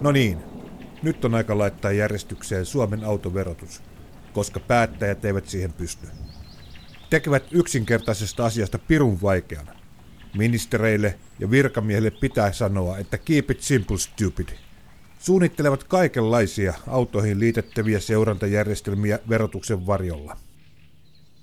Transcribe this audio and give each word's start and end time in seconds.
No 0.00 0.12
niin, 0.12 0.38
nyt 1.02 1.24
on 1.24 1.34
aika 1.34 1.58
laittaa 1.58 1.92
järjestykseen 1.92 2.66
Suomen 2.66 3.04
autoverotus, 3.04 3.82
koska 4.32 4.60
päättäjät 4.60 5.24
eivät 5.24 5.48
siihen 5.48 5.72
pysty. 5.72 6.06
Tekevät 7.10 7.44
yksinkertaisesta 7.50 8.46
asiasta 8.46 8.78
pirun 8.78 9.22
vaikean. 9.22 9.66
Ministereille 10.36 11.18
ja 11.38 11.50
virkamiehille 11.50 12.10
pitää 12.10 12.52
sanoa, 12.52 12.98
että 12.98 13.18
keep 13.18 13.50
it 13.50 13.62
simple 13.62 13.98
stupid. 13.98 14.48
Suunnittelevat 15.18 15.84
kaikenlaisia 15.84 16.74
autoihin 16.86 17.40
liitettäviä 17.40 18.00
seurantajärjestelmiä 18.00 19.18
verotuksen 19.28 19.86
varjolla. 19.86 20.36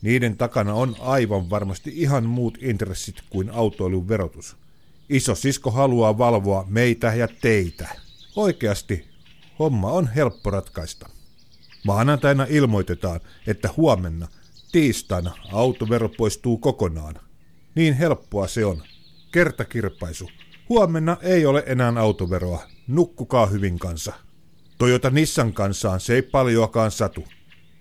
Niiden 0.01 0.37
takana 0.37 0.73
on 0.73 0.95
aivan 0.99 1.49
varmasti 1.49 1.91
ihan 1.95 2.25
muut 2.25 2.57
intressit 2.61 3.15
kuin 3.29 3.49
autoilun 3.49 4.07
verotus. 4.07 4.55
Iso 5.09 5.35
sisko 5.35 5.71
haluaa 5.71 6.17
valvoa 6.17 6.65
meitä 6.69 7.13
ja 7.13 7.27
teitä. 7.41 8.06
Oikeasti 8.37 9.07
homma 9.59 9.91
on 9.91 10.07
helppo 10.07 10.49
ratkaista. 10.49 11.09
Maanantaina 11.85 12.45
ilmoitetaan, 12.49 13.19
että 13.47 13.69
huomenna, 13.77 14.27
tiistaina, 14.71 15.31
autovero 15.51 16.09
poistuu 16.09 16.57
kokonaan. 16.57 17.15
Niin 17.75 17.93
helppoa 17.93 18.47
se 18.47 18.65
on. 18.65 18.83
Kertakirpaisu. 19.31 20.29
Huomenna 20.69 21.17
ei 21.21 21.45
ole 21.45 21.63
enää 21.65 21.93
autoveroa. 21.99 22.63
Nukkukaa 22.87 23.45
hyvin 23.45 23.79
kanssa. 23.79 24.13
Toyota 24.77 25.09
Nissan 25.09 25.53
kansaan 25.53 25.99
se 25.99 26.13
ei 26.15 26.21
paljoakaan 26.21 26.91
satu. 26.91 27.23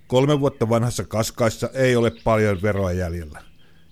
Kolme 0.07 0.41
vuotta 0.41 0.69
vanhassa 0.69 1.05
kaskaissa 1.05 1.71
ei 1.75 1.97
ole 1.97 2.13
paljon 2.25 2.63
veroa 2.63 2.93
jäljellä. 2.93 3.43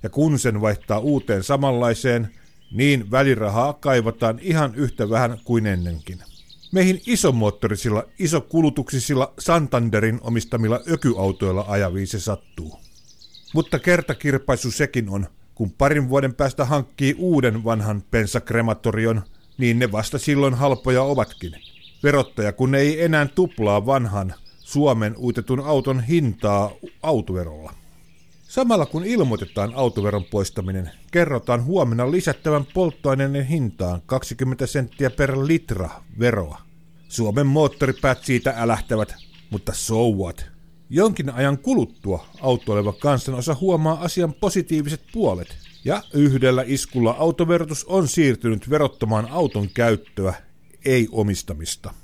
Ja 0.02 0.10
kun 0.10 0.38
sen 0.38 0.60
vaihtaa 0.60 0.98
uuteen 0.98 1.42
samanlaiseen, 1.42 2.30
niin 2.72 3.10
välirahaa 3.10 3.72
kaivataan 3.72 4.38
ihan 4.42 4.74
yhtä 4.74 5.10
vähän 5.10 5.38
kuin 5.44 5.66
ennenkin. 5.66 6.18
Meihin 6.74 7.02
isomoottorisilla, 7.06 8.04
isokulutuksisilla 8.18 9.34
Santanderin 9.38 10.20
omistamilla 10.22 10.80
ökyautoilla 10.90 11.64
ajaviin 11.68 12.06
se 12.06 12.20
sattuu. 12.20 12.80
Mutta 13.54 13.78
kertakirpaisu 13.78 14.70
sekin 14.70 15.08
on, 15.08 15.26
kun 15.54 15.70
parin 15.70 16.08
vuoden 16.08 16.34
päästä 16.34 16.64
hankkii 16.64 17.14
uuden 17.18 17.64
vanhan 17.64 18.02
pensakrematorion, 18.10 19.22
niin 19.58 19.78
ne 19.78 19.92
vasta 19.92 20.18
silloin 20.18 20.54
halpoja 20.54 21.02
ovatkin. 21.02 21.52
Verottaja 22.02 22.52
kun 22.52 22.74
ei 22.74 23.04
enää 23.04 23.26
tuplaa 23.34 23.86
vanhan 23.86 24.34
Suomen 24.58 25.16
uitetun 25.16 25.60
auton 25.60 26.00
hintaa 26.00 26.72
autoverolla. 27.02 27.72
Samalla 28.54 28.86
kun 28.86 29.04
ilmoitetaan 29.04 29.72
autoveron 29.74 30.24
poistaminen, 30.24 30.90
kerrotaan 31.12 31.64
huomenna 31.64 32.10
lisättävän 32.10 32.66
polttoaineiden 32.74 33.46
hintaan 33.46 34.02
20 34.06 34.66
senttiä 34.66 35.10
per 35.10 35.38
litra 35.46 35.90
veroa. 36.18 36.60
Suomen 37.08 37.46
moottoripäät 37.46 38.24
siitä 38.24 38.54
älähtävät, 38.56 39.14
mutta 39.50 39.72
so 39.72 40.10
what? 40.10 40.46
Jonkin 40.90 41.30
ajan 41.30 41.58
kuluttua 41.58 42.26
autoileva 42.40 42.92
kansanosa 42.92 43.56
huomaa 43.60 44.00
asian 44.00 44.34
positiiviset 44.34 45.02
puolet, 45.12 45.56
ja 45.84 46.02
yhdellä 46.12 46.64
iskulla 46.66 47.16
autoverotus 47.18 47.84
on 47.84 48.08
siirtynyt 48.08 48.70
verottamaan 48.70 49.28
auton 49.30 49.68
käyttöä, 49.68 50.34
ei 50.84 51.08
omistamista. 51.12 51.94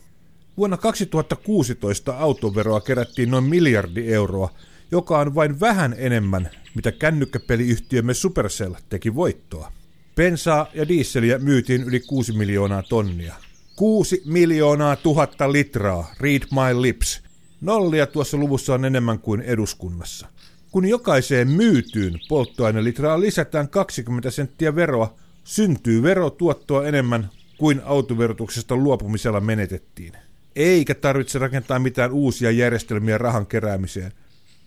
Vuonna 0.56 0.77
2016 0.77 2.19
autoveroa 2.19 2.81
kerättiin 2.81 3.31
noin 3.31 3.45
miljardi 3.45 4.12
euroa, 4.12 4.51
joka 4.91 5.19
on 5.19 5.35
vain 5.35 5.61
vähän 5.61 5.95
enemmän, 5.99 6.51
mitä 6.75 6.93
kännykkäpeliyhtiömme 6.93 8.15
Supercell 8.15 8.75
teki 8.89 9.15
voittoa. 9.15 9.73
Pensaa 10.15 10.67
ja 10.75 10.89
diisseliä 10.89 11.39
myytiin 11.39 11.83
yli 11.83 12.01
6 12.01 12.33
miljoonaa 12.33 12.83
tonnia. 12.83 13.34
6 13.77 14.23
miljoonaa 14.27 14.97
tuhatta 14.97 15.53
litraa, 15.53 16.15
read 16.21 16.43
my 16.50 16.83
lips. 16.83 17.23
Nollia 17.61 18.06
tuossa 18.06 18.37
luvussa 18.37 18.75
on 18.75 18.84
enemmän 18.84 19.19
kuin 19.19 19.41
eduskunnassa. 19.41 20.27
Kun 20.71 20.87
jokaiseen 20.87 21.49
myytyyn 21.49 22.21
polttoainelitraa 22.29 23.21
lisätään 23.21 23.69
20 23.69 24.31
senttiä 24.31 24.75
veroa, 24.75 25.15
syntyy 25.45 26.03
verotuottoa 26.03 26.87
enemmän 26.87 27.29
kuin 27.59 27.81
autoverotuksesta 27.84 28.77
luopumisella 28.77 29.41
menetettiin. 29.41 30.12
Eikä 30.56 30.95
tarvitse 30.95 31.39
rakentaa 31.39 31.79
mitään 31.79 32.12
uusia 32.12 32.50
järjestelmiä 32.50 33.19
rahan 33.19 33.47
keräämiseen. 33.47 34.12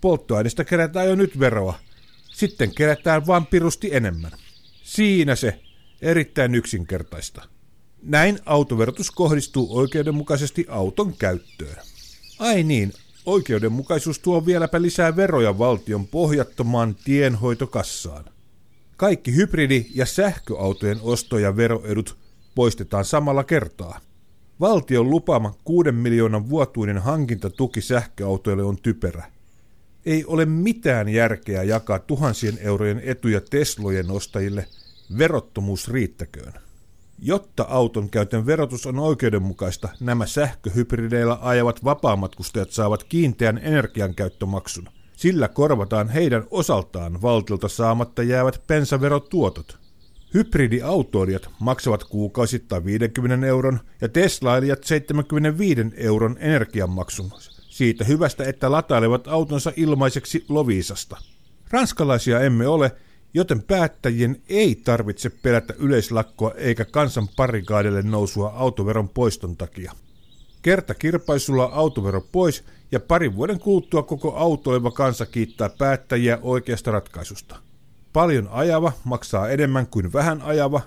Polttoaineesta 0.03 0.63
kerätään 0.63 1.07
jo 1.07 1.15
nyt 1.15 1.39
veroa. 1.39 1.79
Sitten 2.33 2.75
kerätään 2.75 3.27
vain 3.27 3.45
pirusti 3.45 3.95
enemmän. 3.95 4.31
Siinä 4.83 5.35
se. 5.35 5.59
Erittäin 6.01 6.55
yksinkertaista. 6.55 7.41
Näin 8.01 8.39
autoverotus 8.45 9.11
kohdistuu 9.11 9.77
oikeudenmukaisesti 9.77 10.65
auton 10.69 11.13
käyttöön. 11.13 11.75
Ai 12.39 12.63
niin, 12.63 12.93
oikeudenmukaisuus 13.25 14.19
tuo 14.19 14.45
vieläpä 14.45 14.81
lisää 14.81 15.15
veroja 15.15 15.57
valtion 15.57 16.07
pohjattomaan 16.07 16.95
tienhoitokassaan. 17.05 18.25
Kaikki 18.97 19.31
hybridi- 19.31 19.91
ja 19.95 20.05
sähköautojen 20.05 20.99
osto- 21.01 21.39
ja 21.39 21.55
veroedut 21.57 22.17
poistetaan 22.55 23.05
samalla 23.05 23.43
kertaa. 23.43 23.99
Valtion 24.59 25.09
lupaama 25.09 25.55
6 25.63 25.91
miljoonan 25.91 26.49
vuotuinen 26.49 26.97
hankintatuki 26.97 27.81
sähköautoille 27.81 28.63
on 28.63 28.77
typerä. 28.81 29.32
Ei 30.05 30.25
ole 30.25 30.45
mitään 30.45 31.09
järkeä 31.09 31.63
jakaa 31.63 31.99
tuhansien 31.99 32.57
eurojen 32.61 33.01
etuja 33.05 33.41
Teslojen 33.41 34.11
ostajille, 34.11 34.67
verottomuus 35.17 35.87
riittäköön. 35.87 36.53
Jotta 37.19 37.65
auton 37.69 38.09
käytön 38.09 38.45
verotus 38.45 38.85
on 38.85 38.99
oikeudenmukaista, 38.99 39.89
nämä 39.99 40.25
sähköhybrideillä 40.25 41.37
ajavat 41.41 41.83
vapaamatkustajat 41.83 42.71
saavat 42.71 43.03
kiinteän 43.03 43.59
energiankäyttömaksun. 43.63 44.89
Sillä 45.15 45.47
korvataan 45.47 46.09
heidän 46.09 46.43
osaltaan 46.51 47.21
valtiolta 47.21 47.67
saamatta 47.67 48.23
jäävät 48.23 48.61
pensaverotuotot. 48.67 49.77
Hybridiautoilijat 50.33 51.49
maksavat 51.59 52.03
kuukausittain 52.03 52.85
50 52.85 53.47
euron 53.47 53.79
ja 54.01 54.09
teslailijat 54.09 54.83
75 54.83 55.81
euron 55.97 56.37
energianmaksun 56.39 57.31
siitä 57.73 58.03
hyvästä, 58.03 58.43
että 58.43 58.71
latailevat 58.71 59.27
autonsa 59.27 59.71
ilmaiseksi 59.75 60.45
Lovisasta. 60.49 61.17
Ranskalaisia 61.69 62.39
emme 62.39 62.67
ole, 62.67 62.91
joten 63.33 63.63
päättäjien 63.63 64.41
ei 64.49 64.75
tarvitse 64.75 65.29
pelätä 65.29 65.73
yleislakkoa 65.77 66.51
eikä 66.51 66.85
kansan 66.85 67.27
parikaadelle 67.35 68.01
nousua 68.01 68.53
autoveron 68.55 69.09
poiston 69.09 69.57
takia. 69.57 69.91
Kerta 70.61 70.93
kirpaisulla 70.93 71.63
autovero 71.63 72.21
pois 72.31 72.63
ja 72.91 72.99
parin 72.99 73.35
vuoden 73.35 73.59
kuluttua 73.59 74.03
koko 74.03 74.35
autoileva 74.35 74.91
kansa 74.91 75.25
kiittää 75.25 75.69
päättäjiä 75.69 76.39
oikeasta 76.41 76.91
ratkaisusta. 76.91 77.55
Paljon 78.13 78.47
ajava 78.51 78.91
maksaa 79.03 79.49
enemmän 79.49 79.87
kuin 79.87 80.13
vähän 80.13 80.41
ajava, 80.41 80.81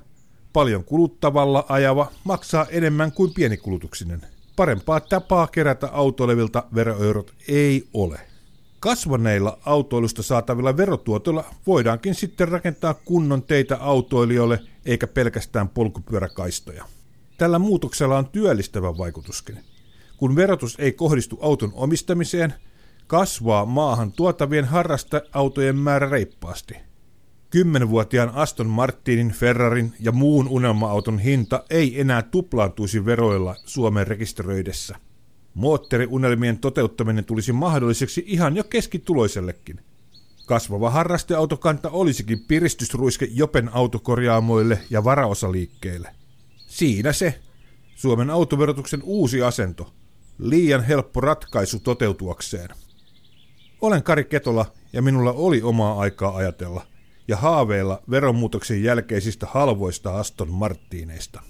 paljon 0.53 0.85
kuluttavalla 0.85 1.67
ajava 1.69 2.11
maksaa 2.25 2.67
enemmän 2.71 3.13
kuin 3.13 3.35
pienikulutuksinen. 3.35 4.36
Parempaa 4.57 5.01
tapaa 5.01 5.47
kerätä 5.47 5.89
autoilevilta 5.93 6.65
veroeurot 6.75 7.35
ei 7.49 7.89
ole. 7.95 8.21
Kasvaneilla 8.81 9.59
autoilusta 9.65 10.23
saatavilla 10.23 10.77
verotuotoilla 10.77 11.45
voidaankin 11.67 12.15
sitten 12.15 12.49
rakentaa 12.49 12.95
kunnon 12.95 13.43
teitä 13.43 13.77
autoilijoille 13.81 14.61
eikä 14.87 15.07
pelkästään 15.07 15.69
polkupyöräkaistoja. 15.69 16.85
Tällä 17.39 17.59
muutoksella 17.59 18.19
on 18.19 18.29
työllistävä 18.29 18.99
vaikutuskin. 18.99 19.59
Kun 20.17 20.37
verotus 20.37 20.77
ei 20.79 20.93
kohdistu 20.93 21.39
auton 21.41 21.71
omistamiseen, 21.75 22.55
kasvaa 23.07 23.65
maahan 23.65 24.13
tuotavien 24.13 24.65
harrasteautojen 24.65 25.77
määrä 25.77 26.11
reippaasti. 26.11 26.86
Kymmenvuotiaan 27.57 28.31
Aston 28.35 28.67
Martinin, 28.67 29.31
Ferrarin 29.31 29.93
ja 30.01 30.13
muun 30.13 30.49
unelma-auton 30.49 31.19
hinta 31.19 31.65
ei 31.71 32.01
enää 32.01 32.23
tuplaantuisi 32.23 33.05
veroilla 33.05 33.57
Suomen 33.65 34.07
rekisteröidessä. 34.07 34.97
Moottoriunelmien 35.55 36.59
toteuttaminen 36.59 37.25
tulisi 37.25 37.53
mahdolliseksi 37.53 38.25
ihan 38.27 38.57
jo 38.57 38.65
keskituloisellekin. 38.65 39.81
Kasvava 40.47 40.91
harrasteautokanta 40.91 41.91
olisikin 41.91 42.41
piristysruiske 42.49 43.29
Jopen 43.31 43.71
autokorjaamoille 43.73 44.79
ja 44.91 45.05
varaosaliikkeille. 45.05 46.11
Siinä 46.67 47.13
se, 47.13 47.41
Suomen 47.95 48.31
autoverotuksen 48.31 49.03
uusi 49.03 49.43
asento. 49.43 49.93
Liian 50.39 50.85
helppo 50.85 51.21
ratkaisu 51.21 51.79
toteutuakseen. 51.79 52.69
Olen 53.81 54.03
Kari 54.03 54.25
Ketola 54.25 54.67
ja 54.93 55.03
minulla 55.03 55.33
oli 55.33 55.63
omaa 55.63 56.01
aikaa 56.01 56.37
ajatella 56.37 56.87
ja 57.29 57.37
haaveilla 57.37 58.03
veromuutoksen 58.11 58.83
jälkeisistä 58.83 59.47
halvoista 59.51 60.19
Aston 60.19 60.51
Martineista. 60.51 61.43